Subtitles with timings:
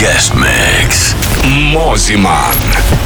[0.00, 1.14] guest mix.
[1.74, 2.99] Mosimann.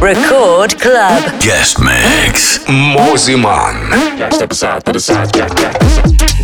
[0.00, 1.20] Club.
[1.42, 2.58] Guest Mix.
[2.64, 3.90] Mosimann.
[4.18, 6.39] Yeah, step aside, put aside, yeah, yeah.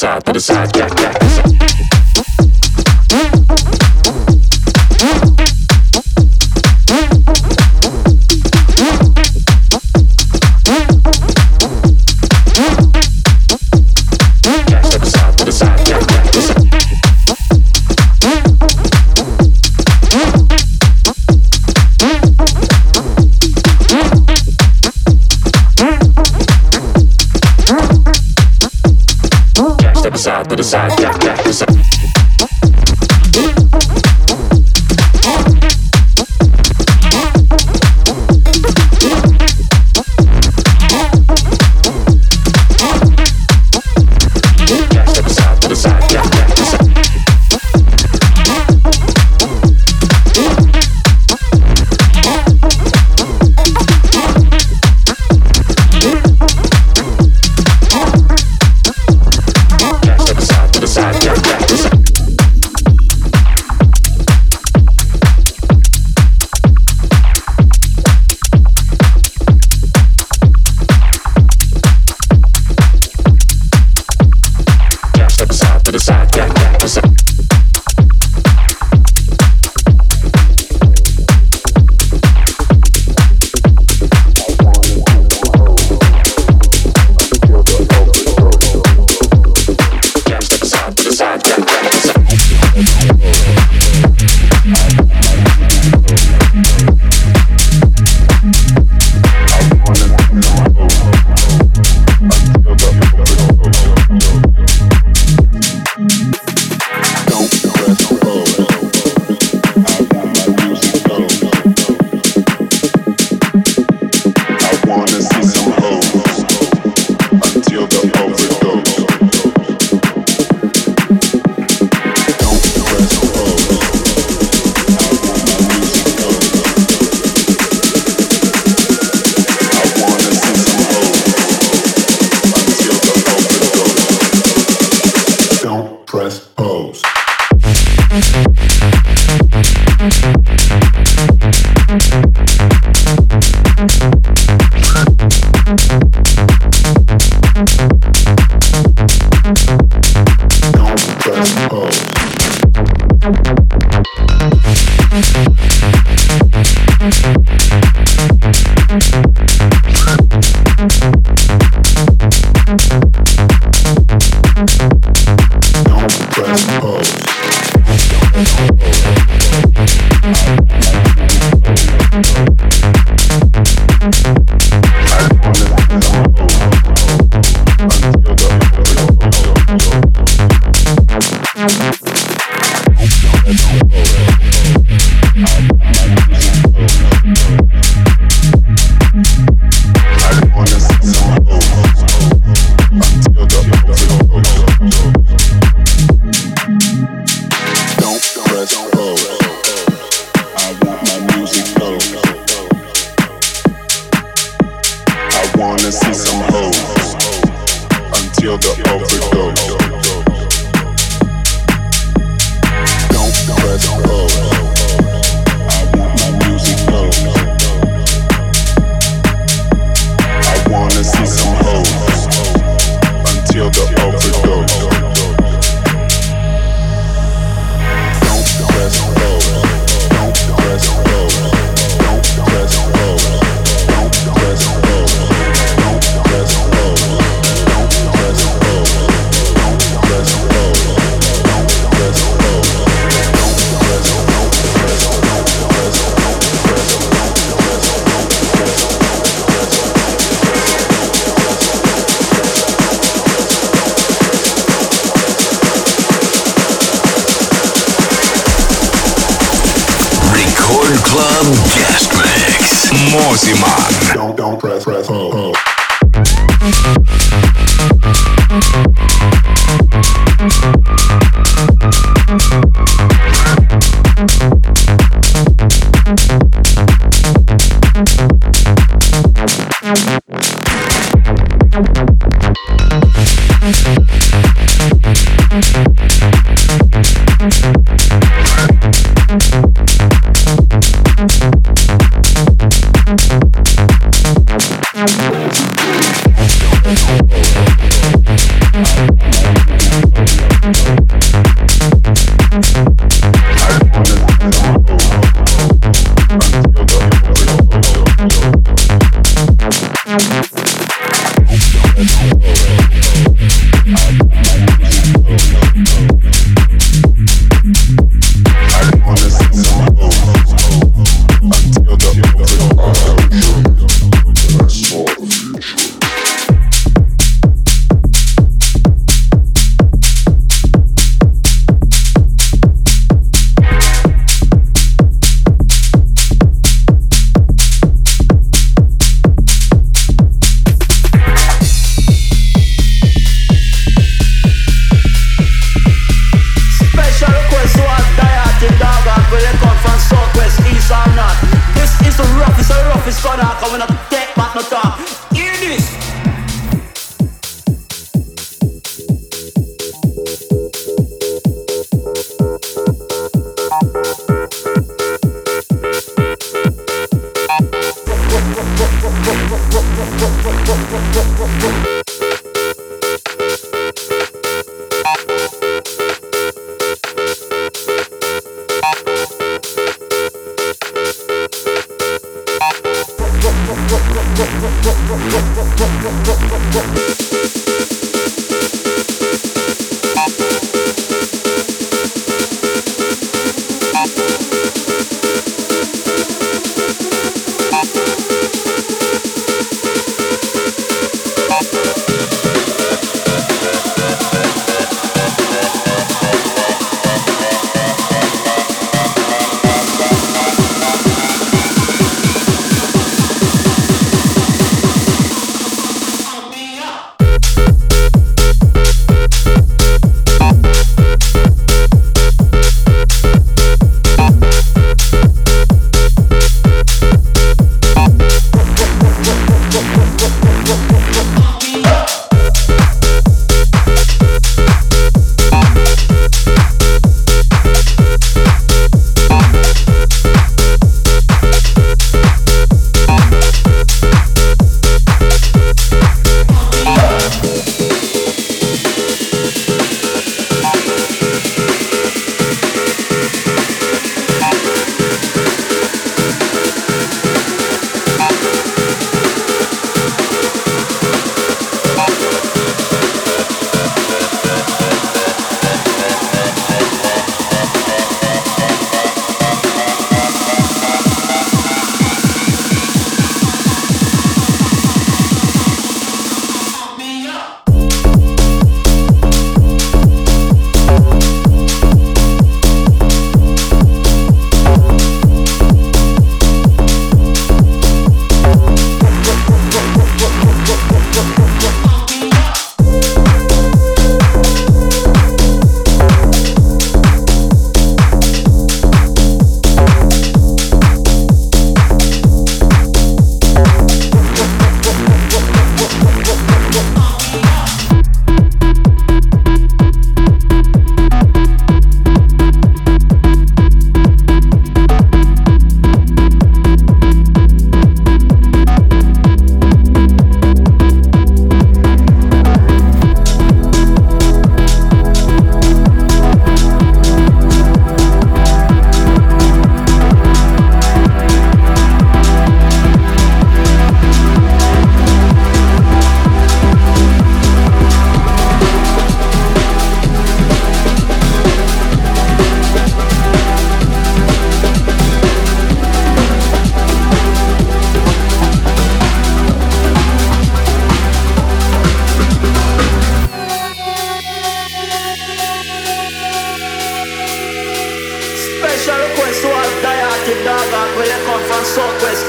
[0.00, 1.09] Side, to the side, yeah, yeah.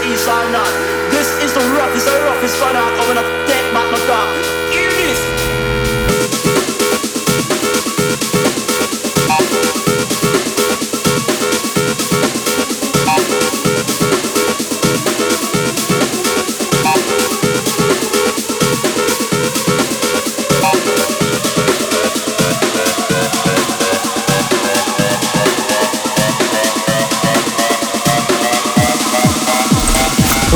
[0.03, 0.65] is I now.
[1.11, 4.27] This is the roughest, the roughest fight out of an attack, my dog.
[4.73, 5.19] Hear this!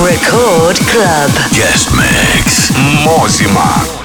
[0.05, 1.31] Record Club.
[1.51, 2.69] Guest Mix.
[3.03, 4.04] Mosimann.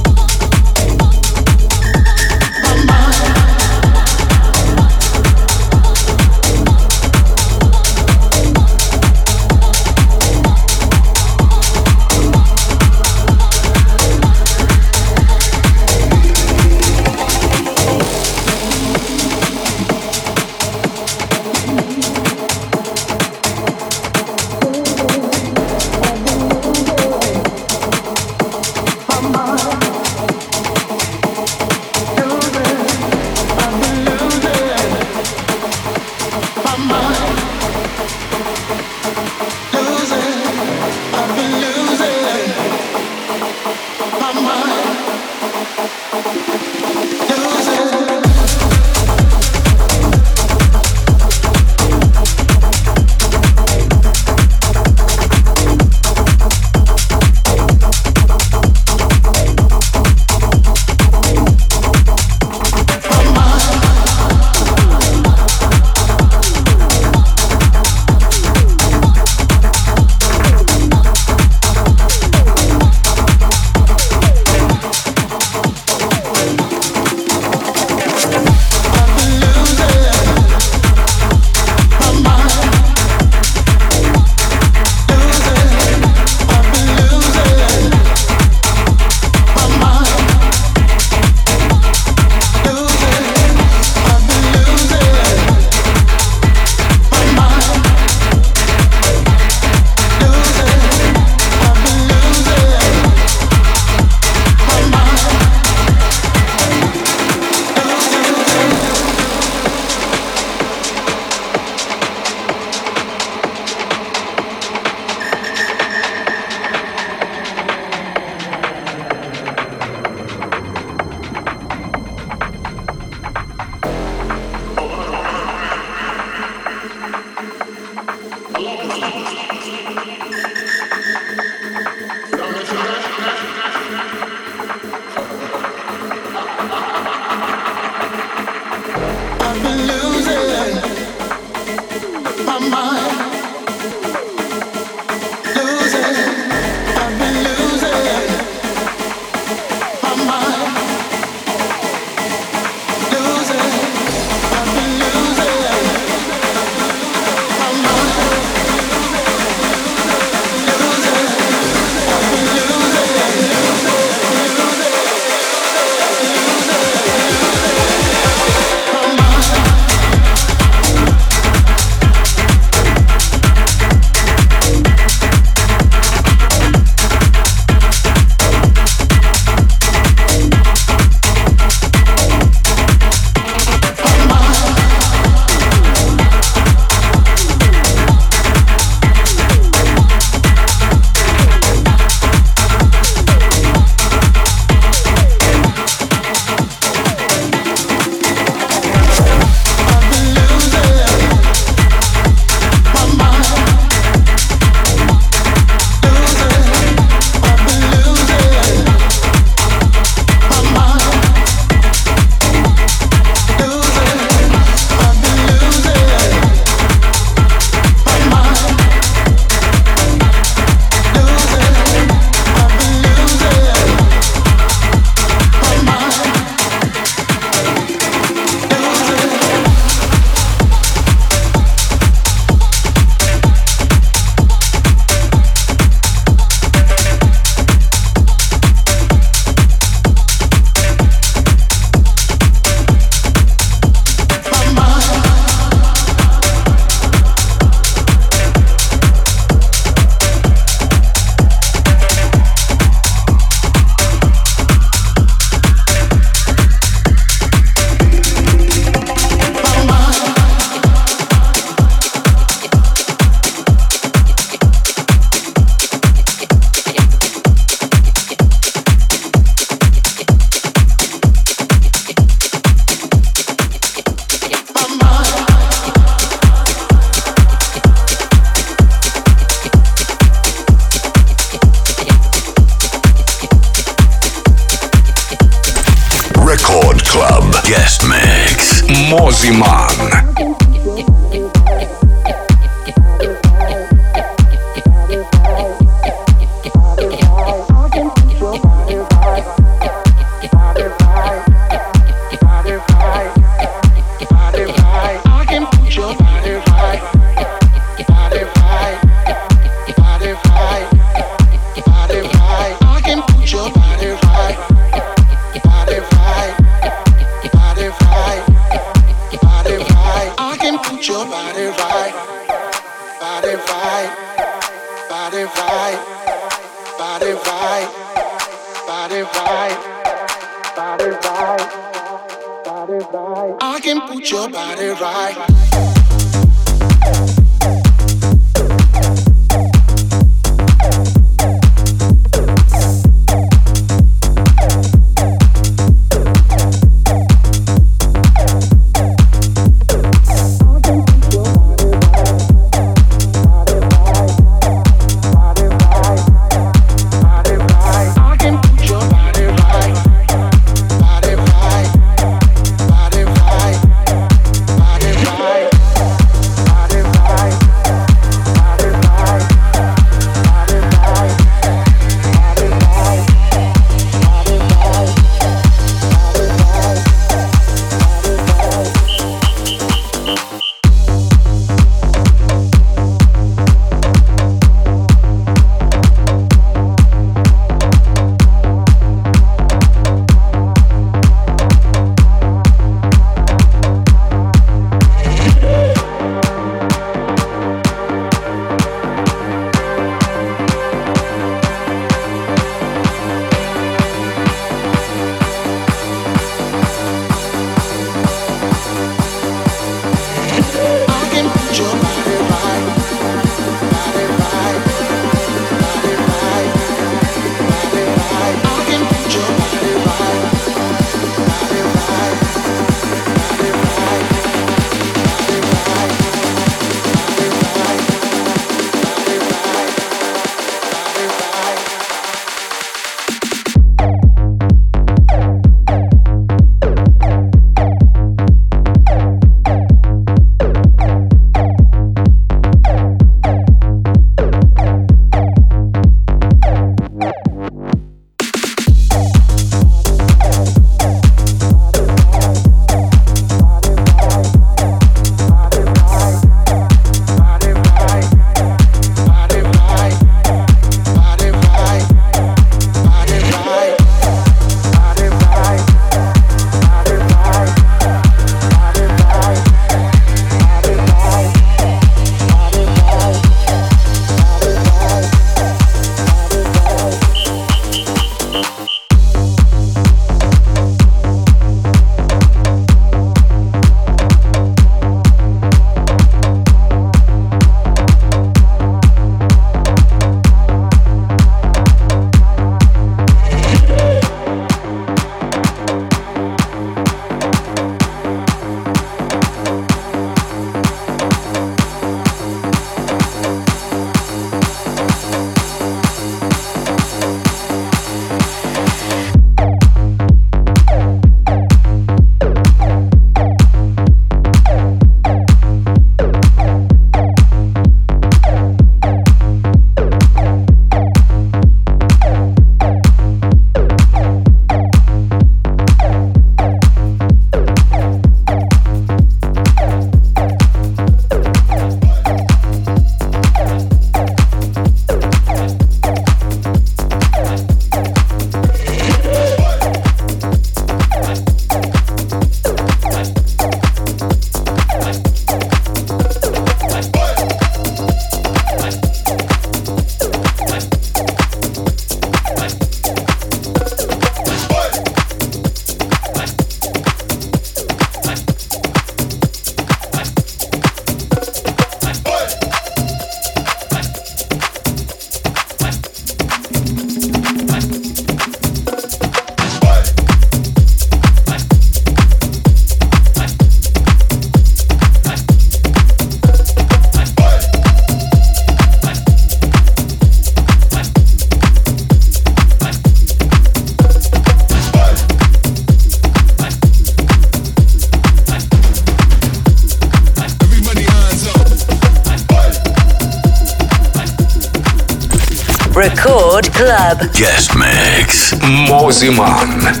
[597.27, 598.55] Guest Mix.
[598.87, 600.00] Mosimann.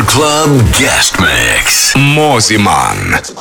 [0.00, 1.94] Club Guest Mix.
[1.96, 3.31] Mosimann.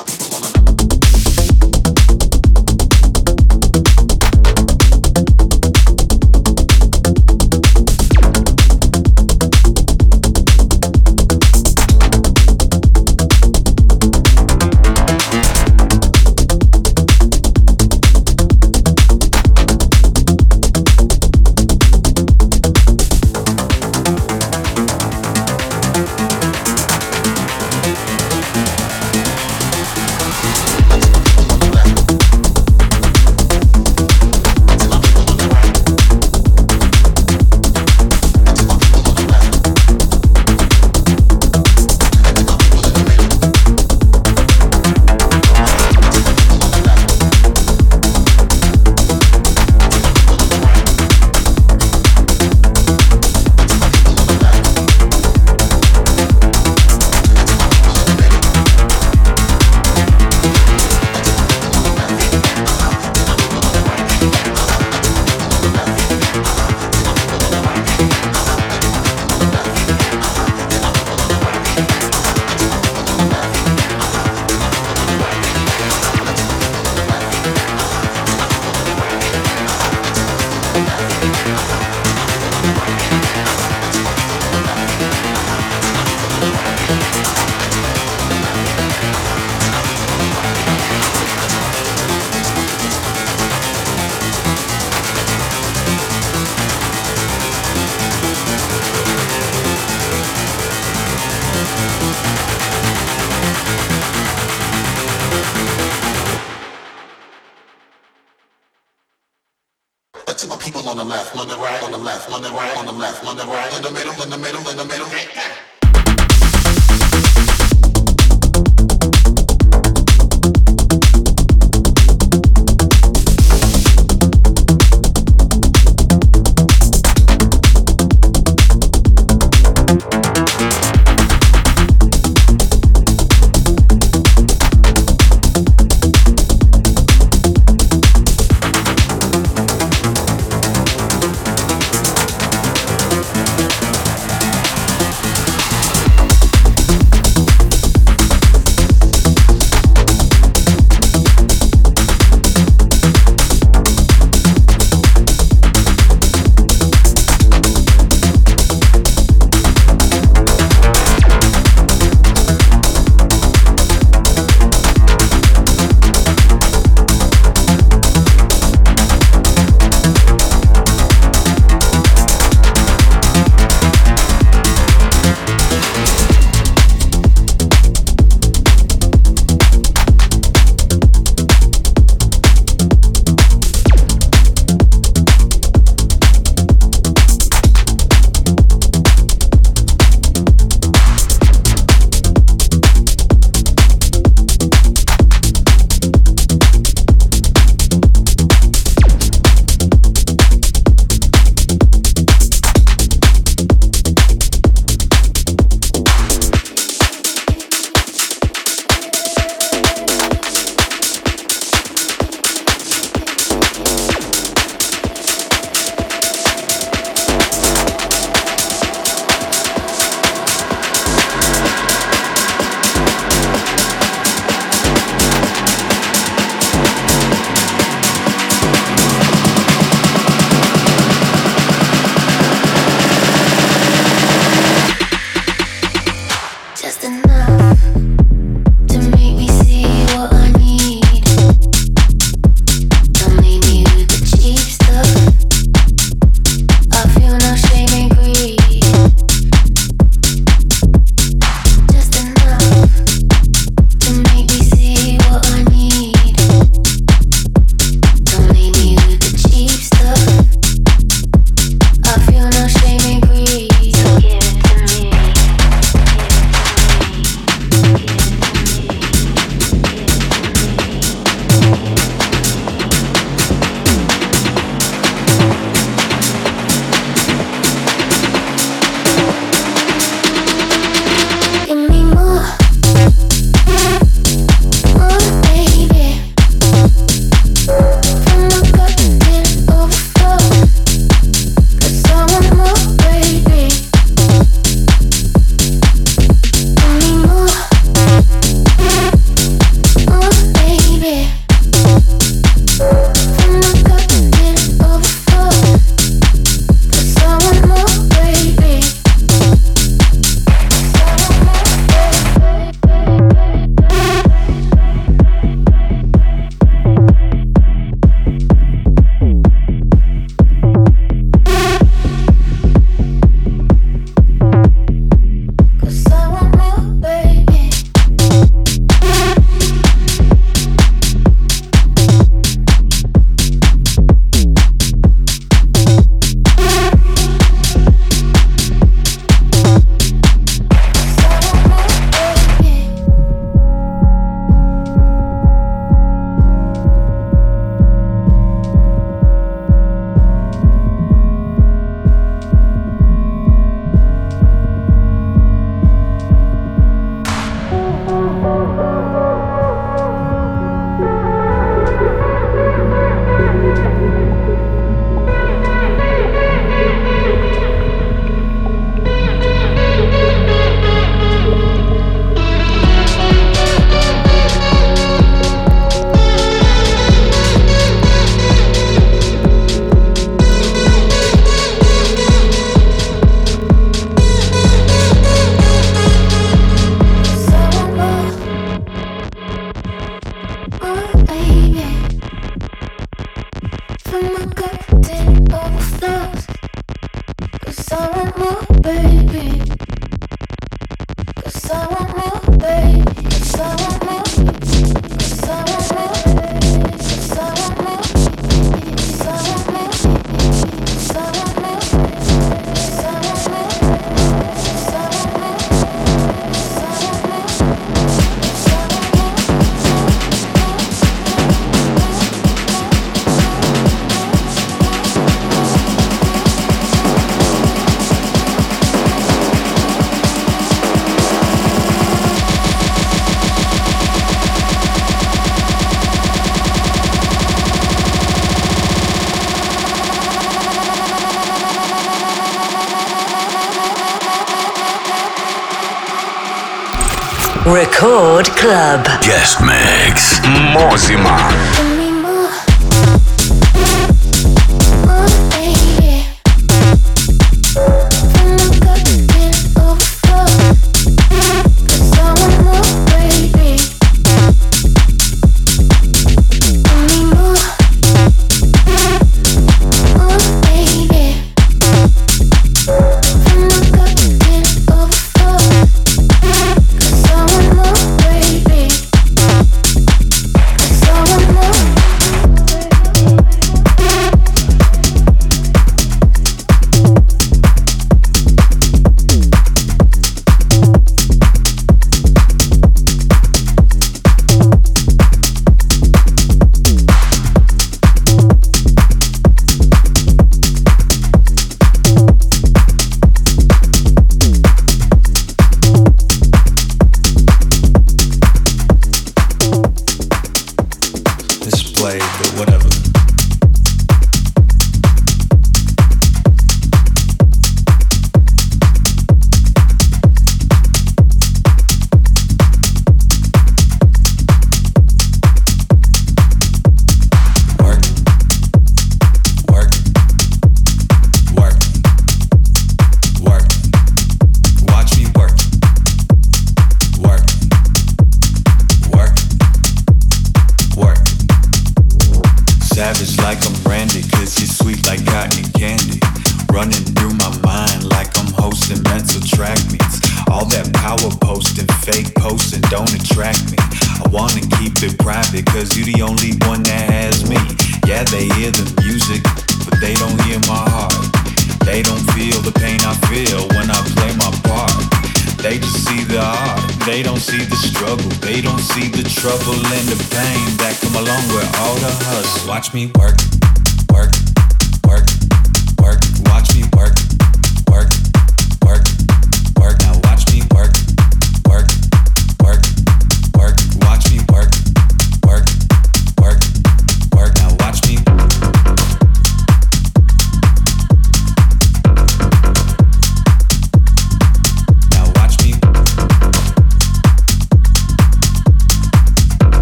[448.49, 449.03] Club.
[449.21, 450.39] Guest Mix.
[450.73, 451.80] Mosimann.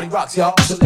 [0.00, 0.79] party rocks, y'all.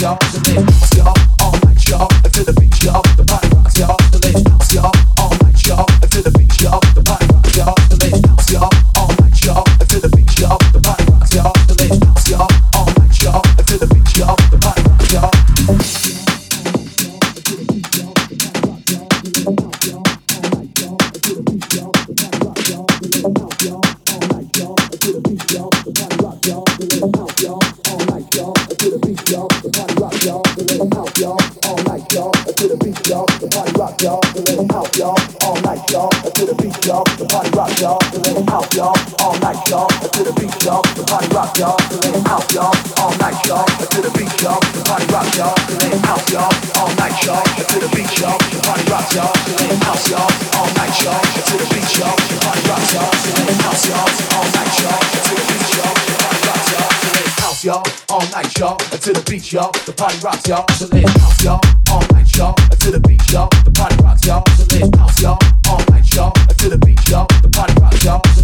[0.00, 0.18] Y'all.
[0.22, 3.02] So let's y'all, all night, y'all, until the beach, y'all.
[3.16, 4.07] The party rocks, y'all.
[35.78, 36.10] lights, y'all.
[36.24, 37.04] Let's the beat, y'all.
[37.04, 37.98] The party rock, y'all.
[38.12, 40.82] The house, y'all, all night, y'all, until the beach, y'all.
[40.98, 41.78] The party rocks, y'all.
[41.78, 44.58] So let's house, y'all, all night, y'all, until the beach, y'all.
[44.74, 45.54] The party rocks, y'all.
[45.68, 48.38] So let's house, y'all, all night, y'all, until the beach, y'all.
[48.50, 49.30] The party rocks, y'all.
[49.30, 52.16] So let's house, y'all, all night, y'all, until the beach, y'all.
[52.18, 53.12] The party rocks, y'all.
[53.38, 54.02] Let's house, y'all,
[54.34, 55.94] all night, y'all, until the beach, y'all.
[55.94, 56.88] The party rocks, y'all.
[56.90, 59.70] Let's house, y'all, all night, y'all, until the beach, y'all.
[59.86, 60.64] The party rocks, y'all.
[60.90, 63.48] Let's house, y'all, all night, y'all, until the beach, y'all.
[63.64, 64.42] The party rocks, y'all.
[64.70, 65.38] Let's house, y'all,
[65.68, 67.26] all night, y'all, until the beach, y'all.
[67.42, 68.22] The party rocks, y'all.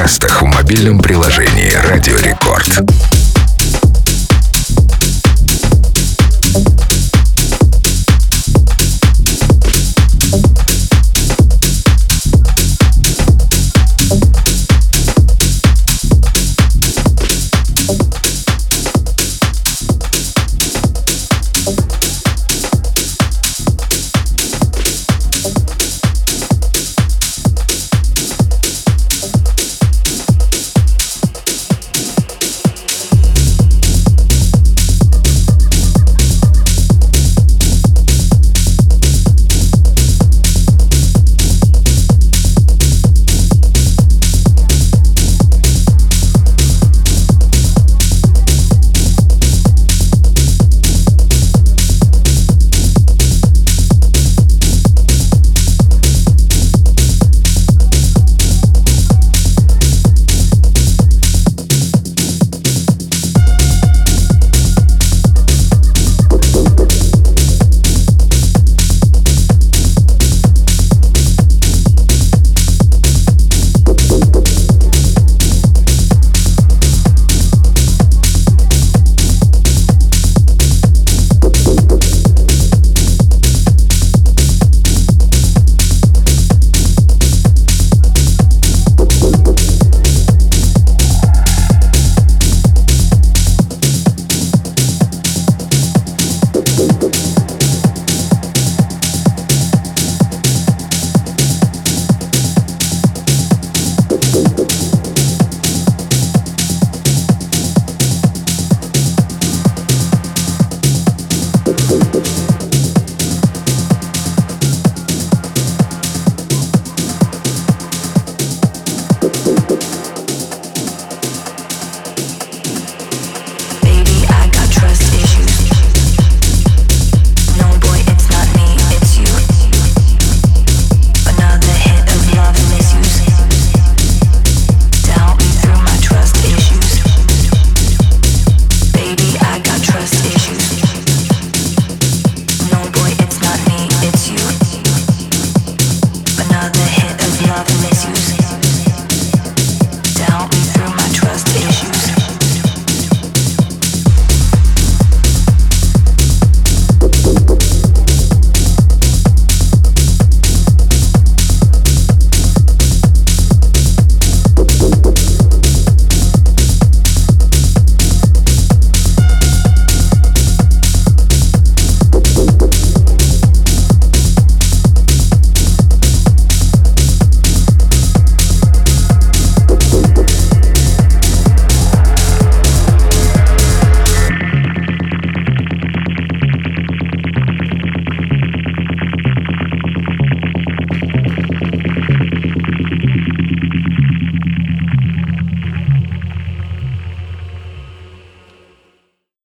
[0.00, 3.09] подкастах в мобильном приложении «Радио Рекорд».